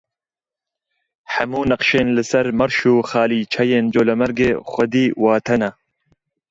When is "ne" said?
5.61-5.71